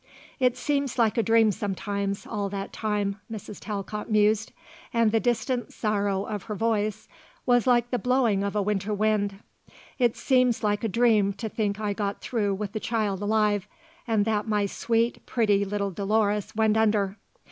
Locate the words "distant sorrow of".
5.19-6.45